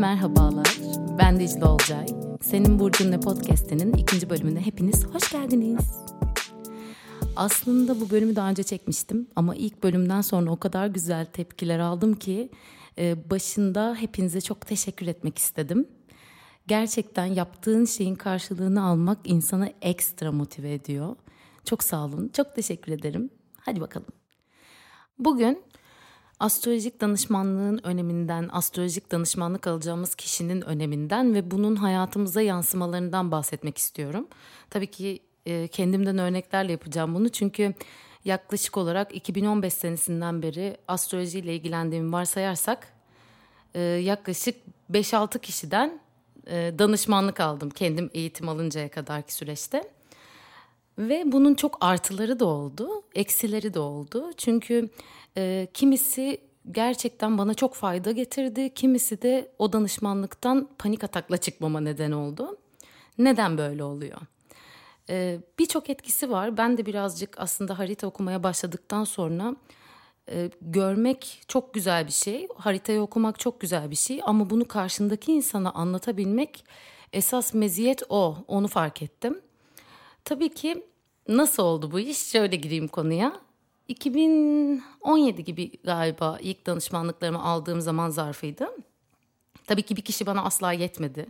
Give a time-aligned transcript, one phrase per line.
[0.00, 0.78] merhabalar.
[1.18, 2.06] Ben Dicle Olcay.
[2.42, 5.92] Senin Burcun Ne Podcast'inin ikinci bölümüne hepiniz hoş geldiniz.
[7.36, 12.14] Aslında bu bölümü daha önce çekmiştim ama ilk bölümden sonra o kadar güzel tepkiler aldım
[12.14, 12.50] ki
[12.98, 15.88] e, başında hepinize çok teşekkür etmek istedim.
[16.66, 21.16] Gerçekten yaptığın şeyin karşılığını almak insanı ekstra motive ediyor.
[21.64, 23.30] Çok sağ olun, çok teşekkür ederim.
[23.60, 24.08] Hadi bakalım.
[25.18, 25.62] Bugün
[26.40, 34.28] astrolojik danışmanlığın öneminden, astrolojik danışmanlık alacağımız kişinin öneminden ve bunun hayatımıza yansımalarından bahsetmek istiyorum.
[34.70, 37.74] Tabii ki e, kendimden örneklerle yapacağım bunu çünkü
[38.24, 42.92] yaklaşık olarak 2015 senesinden beri astrolojiyle ilgilendiğimi varsayarsak
[43.74, 44.56] e, yaklaşık
[44.90, 46.00] 5-6 kişiden
[46.46, 49.99] e, danışmanlık aldım kendim eğitim alıncaya kadarki süreçte.
[51.00, 54.30] Ve bunun çok artıları da oldu, eksileri de oldu.
[54.36, 54.88] Çünkü
[55.36, 62.12] e, kimisi gerçekten bana çok fayda getirdi, kimisi de o danışmanlıktan panik atakla çıkmama neden
[62.12, 62.58] oldu.
[63.18, 64.20] Neden böyle oluyor?
[65.10, 66.56] E, Birçok etkisi var.
[66.56, 69.56] Ben de birazcık aslında harita okumaya başladıktan sonra
[70.28, 72.48] e, görmek çok güzel bir şey.
[72.56, 76.64] Haritayı okumak çok güzel bir şey ama bunu karşındaki insana anlatabilmek
[77.12, 78.36] esas meziyet o.
[78.48, 79.40] Onu fark ettim.
[80.24, 80.89] Tabii ki
[81.36, 82.18] nasıl oldu bu iş?
[82.18, 83.40] Şöyle gireyim konuya.
[83.88, 88.68] 2017 gibi galiba ilk danışmanlıklarımı aldığım zaman zarfıydı.
[89.66, 91.26] Tabii ki bir kişi bana asla yetmedi.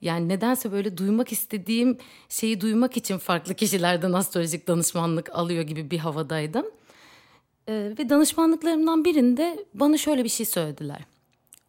[0.00, 5.98] Yani nedense böyle duymak istediğim şeyi duymak için farklı kişilerden astrolojik danışmanlık alıyor gibi bir
[5.98, 6.66] havadaydım.
[7.68, 11.04] Ee, ve danışmanlıklarımdan birinde bana şöyle bir şey söylediler.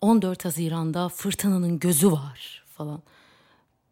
[0.01, 3.01] 14 Haziran'da fırtınanın gözü var falan.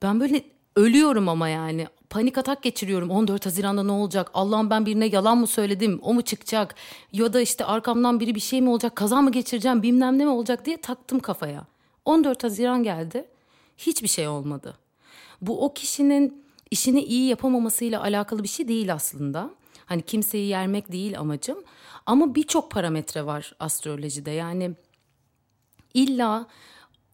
[0.01, 0.44] Ben böyle
[0.75, 3.09] ölüyorum ama yani panik atak geçiriyorum.
[3.09, 4.31] 14 Haziran'da ne olacak?
[4.33, 6.00] Allah'ım ben birine yalan mı söyledim?
[6.02, 6.75] O mu çıkacak?
[7.11, 8.95] Ya da işte arkamdan biri bir şey mi olacak?
[8.95, 9.83] Kaza mı geçireceğim?
[9.83, 11.66] Bilmem ne mi olacak diye taktım kafaya.
[12.06, 13.25] 14 Haziran geldi.
[13.78, 14.78] Hiçbir şey olmadı.
[15.41, 19.50] Bu o kişinin işini iyi yapamamasıyla alakalı bir şey değil aslında.
[19.85, 21.57] Hani kimseyi yermek değil amacım.
[22.06, 24.31] Ama birçok parametre var astrolojide.
[24.31, 24.72] Yani
[25.94, 26.47] illa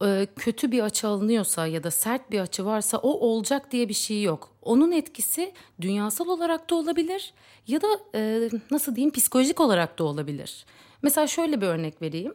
[0.04, 3.94] e, kötü bir açı alınıyorsa ya da sert bir açı varsa o olacak diye bir
[3.94, 4.49] şey yok.
[4.62, 7.34] Onun etkisi dünyasal olarak da olabilir
[7.66, 10.66] ya da e, nasıl diyeyim psikolojik olarak da olabilir.
[11.02, 12.34] Mesela şöyle bir örnek vereyim.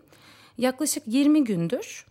[0.57, 2.05] Yaklaşık 20 gündür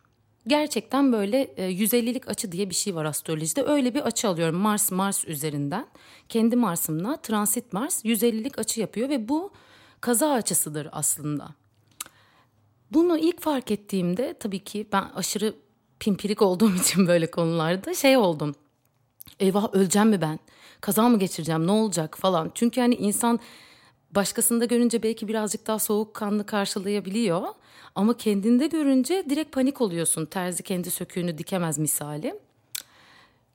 [0.46, 3.62] gerçekten böyle e, 150'lik açı diye bir şey var astrolojide.
[3.62, 5.86] Öyle bir açı alıyorum Mars Mars üzerinden.
[6.28, 9.52] Kendi Mars'ımla transit Mars 150'lik açı yapıyor ve bu
[10.00, 11.48] kaza açısıdır aslında.
[12.90, 15.54] Bunu ilk fark ettiğimde tabii ki ben aşırı
[16.00, 18.54] pimpirik olduğum için böyle konularda şey oldum.
[19.40, 20.38] Eyvah öleceğim mi ben?
[20.80, 21.66] Kaza mı geçireceğim?
[21.66, 22.50] Ne olacak falan.
[22.54, 23.40] Çünkü hani insan
[24.10, 27.42] başkasında görünce belki birazcık daha soğukkanlı karşılayabiliyor.
[27.94, 30.26] Ama kendinde görünce direkt panik oluyorsun.
[30.26, 32.34] Terzi kendi söküğünü dikemez misali.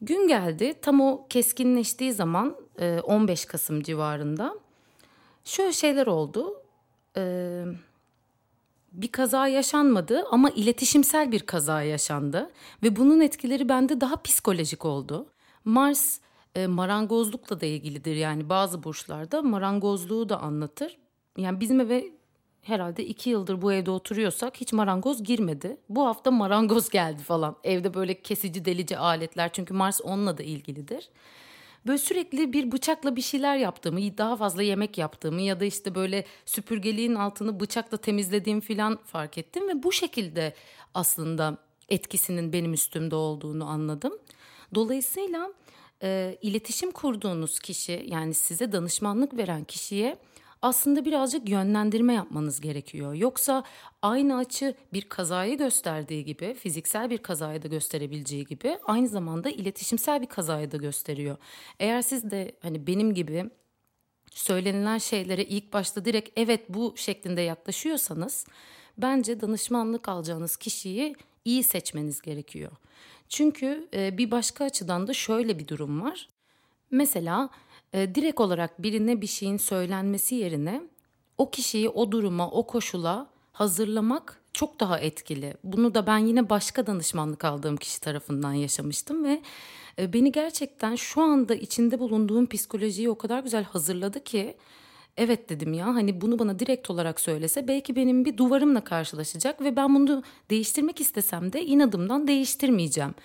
[0.01, 2.55] Gün geldi tam o keskinleştiği zaman
[3.03, 4.55] 15 Kasım civarında
[5.43, 6.61] şöyle şeyler oldu.
[7.17, 7.65] Eee
[8.91, 12.49] bir kaza yaşanmadı ama iletişimsel bir kaza yaşandı
[12.83, 15.27] ve bunun etkileri bende daha psikolojik oldu.
[15.65, 16.19] Mars
[16.55, 20.97] e, marangozlukla da ilgilidir yani bazı burçlarda marangozluğu da anlatır.
[21.37, 22.05] Yani bizim eve
[22.61, 25.77] herhalde iki yıldır bu evde oturuyorsak hiç marangoz girmedi.
[25.89, 27.55] Bu hafta marangoz geldi falan.
[27.63, 31.09] Evde böyle kesici delici aletler çünkü Mars onunla da ilgilidir
[31.87, 36.25] böyle sürekli bir bıçakla bir şeyler yaptığımı, daha fazla yemek yaptığımı ya da işte böyle
[36.45, 40.53] süpürgeliğin altını bıçakla temizlediğim falan fark ettim ve bu şekilde
[40.93, 41.57] aslında
[41.89, 44.13] etkisinin benim üstümde olduğunu anladım.
[44.75, 45.53] Dolayısıyla
[46.03, 50.17] e, iletişim kurduğunuz kişi yani size danışmanlık veren kişiye
[50.61, 53.13] aslında birazcık yönlendirme yapmanız gerekiyor.
[53.13, 53.63] Yoksa
[54.01, 60.21] aynı açı bir kazayı gösterdiği gibi, fiziksel bir kazayı da gösterebileceği gibi aynı zamanda iletişimsel
[60.21, 61.37] bir kazayı da gösteriyor.
[61.79, 63.49] Eğer siz de hani benim gibi
[64.31, 68.45] söylenilen şeylere ilk başta direkt evet bu şeklinde yaklaşıyorsanız
[68.97, 71.15] bence danışmanlık alacağınız kişiyi
[71.49, 72.71] iyi seçmeniz gerekiyor.
[73.29, 76.29] Çünkü bir başka açıdan da şöyle bir durum var.
[76.91, 77.49] Mesela
[77.93, 80.81] e, direkt olarak birine bir şeyin söylenmesi yerine
[81.37, 85.53] o kişiyi o duruma, o koşula hazırlamak çok daha etkili.
[85.63, 89.41] Bunu da ben yine başka danışmanlık aldığım kişi tarafından yaşamıştım ve
[89.99, 94.57] e, beni gerçekten şu anda içinde bulunduğum psikolojiyi o kadar güzel hazırladı ki
[95.19, 99.75] evet dedim ya hani bunu bana direkt olarak söylese belki benim bir duvarımla karşılaşacak ve
[99.75, 103.15] ben bunu değiştirmek istesem de inadımdan değiştirmeyeceğim.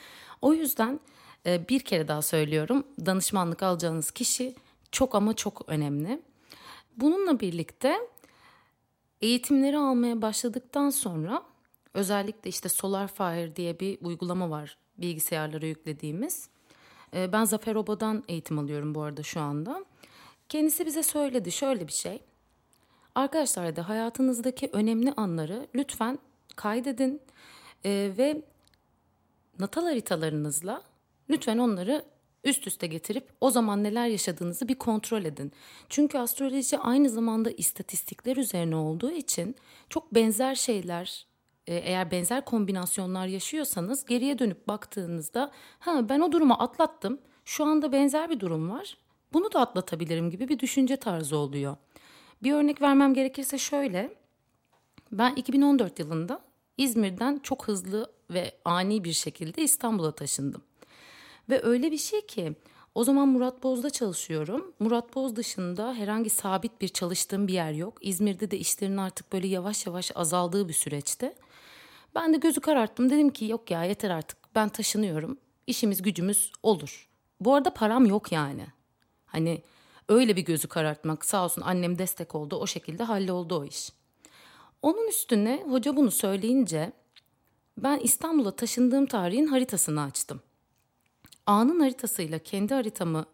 [0.42, 1.00] O yüzden
[1.46, 4.54] ee, bir kere daha söylüyorum danışmanlık alacağınız kişi
[4.92, 6.22] çok ama çok önemli.
[6.96, 7.98] Bununla birlikte
[9.20, 11.42] eğitimleri almaya başladıktan sonra
[11.94, 16.48] Özellikle işte SolarFire diye bir uygulama var bilgisayarlara yüklediğimiz.
[17.14, 19.84] Ee, ben Zafer Oba'dan eğitim alıyorum bu arada şu anda.
[20.48, 22.22] Kendisi bize söyledi şöyle bir şey.
[23.14, 26.18] Arkadaşlar da hayatınızdaki önemli anları lütfen
[26.56, 27.22] kaydedin
[27.84, 28.42] ee, ve
[29.58, 30.82] natal haritalarınızla
[31.30, 32.04] lütfen onları
[32.44, 35.52] üst üste getirip o zaman neler yaşadığınızı bir kontrol edin.
[35.88, 39.56] Çünkü astroloji aynı zamanda istatistikler üzerine olduğu için
[39.88, 41.26] çok benzer şeyler
[41.66, 47.20] e, eğer benzer kombinasyonlar yaşıyorsanız geriye dönüp baktığınızda ha ben o durumu atlattım.
[47.44, 48.96] Şu anda benzer bir durum var.
[49.34, 51.76] Bunu da atlatabilirim gibi bir düşünce tarzı oluyor.
[52.42, 54.14] Bir örnek vermem gerekirse şöyle.
[55.12, 56.40] Ben 2014 yılında
[56.76, 60.62] İzmir'den çok hızlı ve ani bir şekilde İstanbul'a taşındım.
[61.48, 62.52] Ve öyle bir şey ki
[62.94, 64.72] o zaman Murat Boz'da çalışıyorum.
[64.78, 67.98] Murat Boz dışında herhangi sabit bir çalıştığım bir yer yok.
[68.00, 71.34] İzmir'de de işlerin artık böyle yavaş yavaş azaldığı bir süreçte.
[72.14, 73.10] Ben de gözü kararttım.
[73.10, 75.38] Dedim ki yok ya yeter artık ben taşınıyorum.
[75.66, 77.08] İşimiz gücümüz olur.
[77.40, 78.66] Bu arada param yok yani.
[79.34, 79.62] Hani
[80.08, 82.56] öyle bir gözü karartmak sağ olsun annem destek oldu.
[82.56, 83.92] O şekilde halloldu o iş.
[84.82, 86.92] Onun üstüne hoca bunu söyleyince
[87.78, 90.40] ben İstanbul'a taşındığım tarihin haritasını açtım.
[91.46, 93.26] Anın haritasıyla kendi haritamı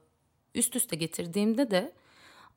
[0.54, 1.92] üst üste getirdiğimde de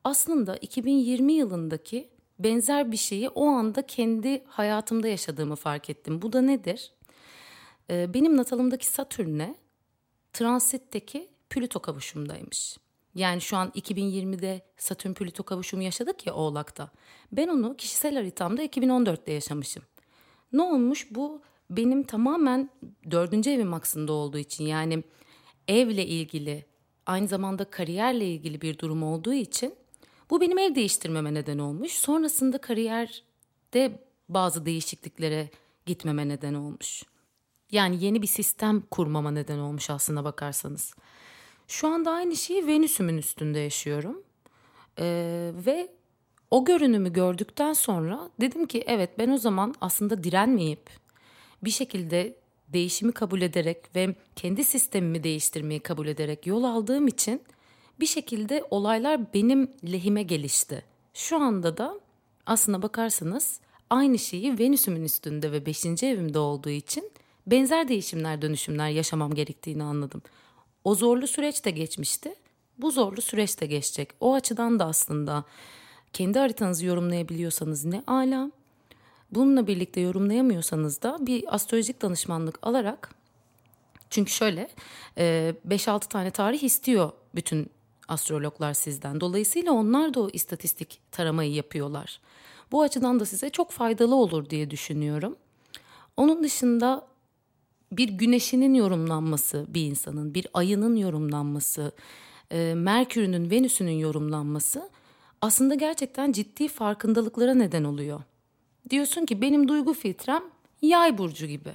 [0.04, 2.08] aslında 2020 yılındaki
[2.38, 6.22] benzer bir şeyi o anda kendi hayatımda yaşadığımı fark ettim.
[6.22, 6.92] Bu da nedir?
[7.90, 9.54] Ee, benim natalımdaki Satürn'e
[10.32, 12.83] transitteki Plüto kavuşumdaymış.
[13.14, 16.90] Yani şu an 2020'de Satürn Plüto kavuşumu yaşadık ya Oğlak'ta.
[17.32, 19.82] Ben onu kişisel haritamda 2014'te yaşamışım.
[20.52, 21.06] Ne olmuş?
[21.10, 22.70] Bu benim tamamen
[23.10, 25.02] dördüncü evim aksında olduğu için yani
[25.68, 26.64] evle ilgili
[27.06, 29.74] aynı zamanda kariyerle ilgili bir durum olduğu için
[30.30, 31.92] bu benim ev değiştirmeme neden olmuş.
[31.92, 35.50] Sonrasında kariyerde bazı değişikliklere
[35.86, 37.02] gitmeme neden olmuş.
[37.70, 40.94] Yani yeni bir sistem kurmama neden olmuş aslında bakarsanız.
[41.68, 44.22] Şu anda aynı şeyi Venüs'ümün üstünde yaşıyorum.
[44.98, 45.88] Ee, ve
[46.50, 50.90] o görünümü gördükten sonra dedim ki evet ben o zaman aslında direnmeyip
[51.64, 52.36] bir şekilde
[52.68, 57.42] değişimi kabul ederek ve kendi sistemimi değiştirmeyi kabul ederek yol aldığım için
[58.00, 60.84] bir şekilde olaylar benim lehime gelişti.
[61.14, 62.00] Şu anda da
[62.46, 63.60] aslına bakarsanız
[63.90, 66.02] aynı şeyi Venüs'ümün üstünde ve 5.
[66.02, 67.10] evimde olduğu için
[67.46, 70.22] benzer değişimler, dönüşümler yaşamam gerektiğini anladım.
[70.84, 72.34] O zorlu süreç de geçmişti.
[72.78, 74.08] Bu zorlu süreç de geçecek.
[74.20, 75.44] O açıdan da aslında
[76.12, 78.50] kendi haritanızı yorumlayabiliyorsanız ne ala.
[79.30, 83.10] Bununla birlikte yorumlayamıyorsanız da bir astrolojik danışmanlık alarak
[84.10, 84.68] çünkü şöyle
[85.16, 87.70] 5-6 tane tarih istiyor bütün
[88.08, 89.20] astrologlar sizden.
[89.20, 92.20] Dolayısıyla onlar da o istatistik taramayı yapıyorlar.
[92.72, 95.36] Bu açıdan da size çok faydalı olur diye düşünüyorum.
[96.16, 97.06] Onun dışında
[97.96, 101.92] bir güneşinin yorumlanması bir insanın, bir ayının yorumlanması,
[102.50, 104.90] e, Merkür'ünün, Venüs'ünün yorumlanması
[105.40, 108.22] aslında gerçekten ciddi farkındalıklara neden oluyor.
[108.90, 110.42] Diyorsun ki benim duygu filtrem
[110.82, 111.72] yay burcu gibi.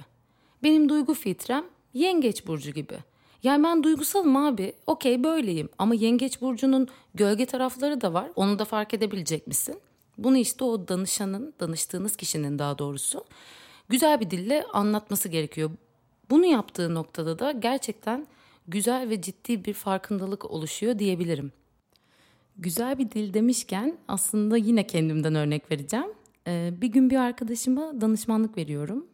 [0.62, 1.64] Benim duygu filtrem
[1.94, 2.98] yengeç burcu gibi.
[3.42, 4.72] Yani ben duygusalım abi.
[4.86, 5.68] Okey böyleyim.
[5.78, 8.30] Ama yengeç burcunun gölge tarafları da var.
[8.36, 9.80] Onu da fark edebilecek misin?
[10.18, 13.24] Bunu işte o danışanın, danıştığınız kişinin daha doğrusu
[13.88, 15.70] güzel bir dille anlatması gerekiyor.
[16.30, 18.26] Bunu yaptığı noktada da gerçekten
[18.68, 21.52] güzel ve ciddi bir farkındalık oluşuyor diyebilirim.
[22.56, 26.12] Güzel bir dil demişken aslında yine kendimden örnek vereceğim.
[26.46, 29.06] Ee, bir gün bir arkadaşıma danışmanlık veriyorum.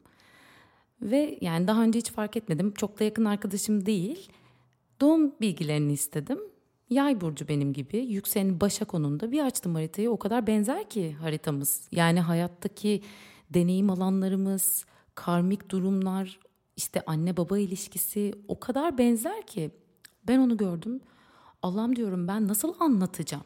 [1.02, 2.74] Ve yani daha önce hiç fark etmedim.
[2.74, 4.28] Çok da yakın arkadaşım değil.
[5.00, 6.38] Doğum bilgilerini istedim.
[6.90, 7.96] Yay burcu benim gibi.
[7.98, 10.10] Yükselen Başak onunda bir açtım haritayı.
[10.10, 11.88] O kadar benzer ki haritamız.
[11.92, 13.02] Yani hayattaki
[13.50, 16.38] deneyim alanlarımız, karmik durumlar,
[16.76, 19.70] işte anne baba ilişkisi o kadar benzer ki.
[20.28, 21.00] Ben onu gördüm.
[21.62, 23.44] Allah'ım diyorum ben nasıl anlatacağım?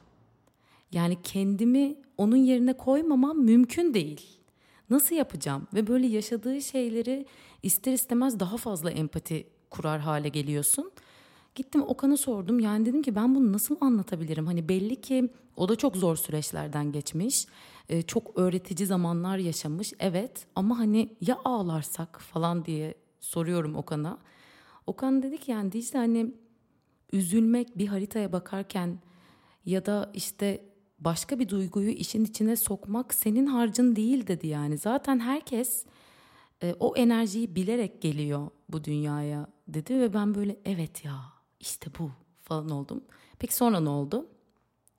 [0.93, 4.41] Yani kendimi onun yerine koymamam mümkün değil.
[4.91, 5.67] Nasıl yapacağım?
[5.75, 7.27] Ve böyle yaşadığı şeyleri
[7.63, 10.91] ister istemez daha fazla empati kurar hale geliyorsun.
[11.55, 12.61] Gittim Okan'a sordum.
[12.61, 14.47] Yani dedim ki ben bunu nasıl anlatabilirim?
[14.47, 17.47] Hani belli ki o da çok zor süreçlerden geçmiş.
[17.89, 19.93] Ee, çok öğretici zamanlar yaşamış.
[20.01, 24.19] Evet ama hani ya ağlarsak falan diye soruyorum Okan'a.
[24.87, 26.35] Okan dedi ki yani Dicle hani
[27.12, 28.99] üzülmek bir haritaya bakarken
[29.65, 30.65] ya da işte
[30.99, 34.79] başka bir duyguyu işin içine sokmak senin harcın değil dedi yani.
[34.79, 35.87] Zaten herkes
[36.62, 41.21] e, o enerjiyi bilerek geliyor bu dünyaya dedi ve ben böyle evet ya
[41.61, 42.11] işte bu
[42.43, 43.05] falan oldum.
[43.39, 44.27] Peki sonra ne oldu?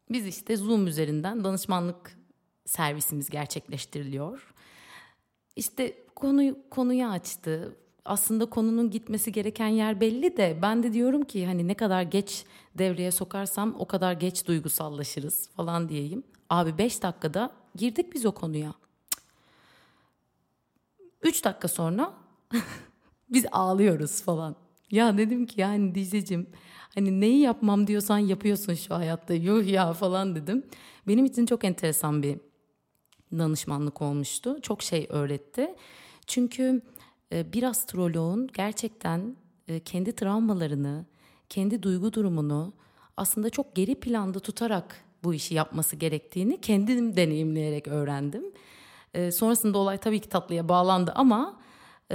[0.10, 2.18] Biz işte Zoom üzerinden danışmanlık
[2.66, 4.54] servisimiz gerçekleştiriliyor.
[5.56, 7.78] İşte konu konuyu açtı.
[8.06, 12.46] Aslında konunun gitmesi gereken yer belli de ben de diyorum ki hani ne kadar geç
[12.78, 16.24] devreye sokarsam o kadar geç duygusallaşırız falan diyeyim.
[16.50, 18.74] Abi 5 dakikada girdik biz o konuya.
[21.22, 22.14] 3 dakika sonra
[23.30, 24.56] biz ağlıyoruz falan.
[24.92, 26.48] Ya dedim ki yani dizecim
[26.96, 30.66] hani neyi yapmam diyorsan yapıyorsun şu hayatta yuh ya falan dedim.
[31.08, 32.38] Benim için çok enteresan bir
[33.32, 34.58] danışmanlık olmuştu.
[34.62, 35.76] Çok şey öğretti.
[36.28, 36.82] Çünkü
[37.32, 39.36] bir astroloğun gerçekten
[39.68, 41.06] e, kendi travmalarını,
[41.50, 42.74] kendi duygu durumunu
[43.18, 48.44] aslında çok geri planda tutarak bu işi yapması gerektiğini kendim deneyimleyerek öğrendim.
[49.14, 51.62] E, sonrasında olay tabii ki tatlıya bağlandı ama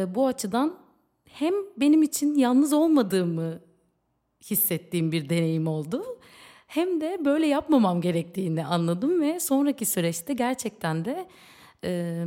[0.09, 0.79] bu açıdan
[1.25, 3.61] hem benim için yalnız olmadığımı
[4.51, 6.05] hissettiğim bir deneyim oldu.
[6.67, 11.29] Hem de böyle yapmamam gerektiğini anladım ve sonraki süreçte gerçekten de
[11.85, 12.25] e,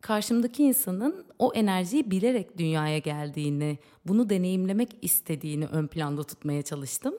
[0.00, 7.14] karşımdaki insanın o enerjiyi bilerek dünyaya geldiğini, bunu deneyimlemek istediğini ön planda tutmaya çalıştım.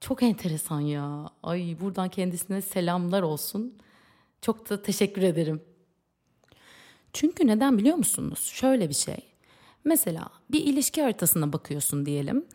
[0.00, 1.30] Çok enteresan ya.
[1.42, 3.78] Ay buradan kendisine selamlar olsun.
[4.42, 5.62] Çok da teşekkür ederim.
[7.12, 8.50] Çünkü neden biliyor musunuz?
[8.54, 9.16] Şöyle bir şey.
[9.84, 12.46] Mesela bir ilişki haritasına bakıyorsun diyelim.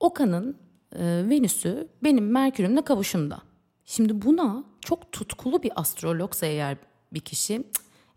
[0.00, 0.56] Okan'ın
[0.92, 3.42] e, Venüs'ü benim Merkür'ümle kavuşumda.
[3.84, 6.76] Şimdi buna çok tutkulu bir astrologsa eğer
[7.12, 7.64] bir kişi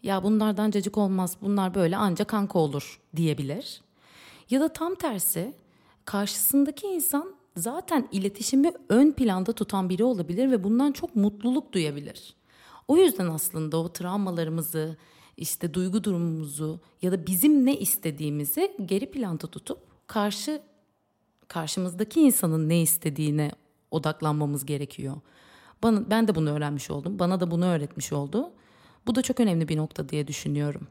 [0.05, 3.81] ya bunlardan cacık olmaz bunlar böyle ancak kanka olur diyebilir.
[4.50, 5.53] Ya da tam tersi
[6.05, 12.35] karşısındaki insan zaten iletişimi ön planda tutan biri olabilir ve bundan çok mutluluk duyabilir.
[12.88, 14.97] O yüzden aslında o travmalarımızı,
[15.38, 20.62] işte duygu durumumuzu ya da bizim ne istediğimizi geri planda tutup karşı
[21.47, 23.51] karşımızdaki insanın ne istediğine
[23.91, 25.15] odaklanmamız gerekiyor.
[25.83, 27.19] Bana, ben de bunu öğrenmiş oldum.
[27.19, 28.51] Bana da bunu öğretmiş oldu.
[29.07, 30.88] Bu da çok önemli bir nokta diye düşünüyorum.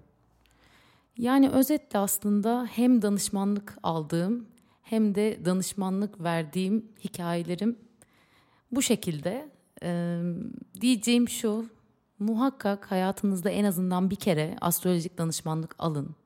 [1.18, 4.46] Yani özetle aslında hem danışmanlık aldığım
[4.82, 7.78] hem de danışmanlık verdiğim hikayelerim
[8.72, 9.48] bu şekilde.
[9.82, 10.22] Ee,
[10.80, 11.66] diyeceğim şu,
[12.18, 16.16] muhakkak hayatınızda en azından bir kere astrolojik danışmanlık alın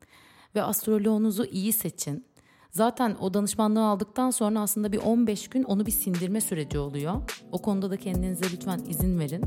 [0.54, 2.25] ve astroloğunuzu iyi seçin.
[2.71, 7.14] Zaten o danışmanlığı aldıktan sonra aslında bir 15 gün onu bir sindirme süreci oluyor.
[7.52, 9.45] O konuda da kendinize lütfen izin verin.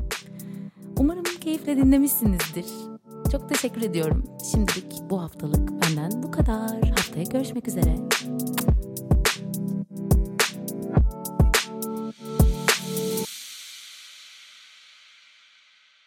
[0.98, 2.66] Umarım keyifle dinlemişsinizdir.
[3.32, 4.24] Çok teşekkür ediyorum.
[4.52, 6.88] Şimdilik bu haftalık benden bu kadar.
[6.88, 7.96] Haftaya görüşmek üzere.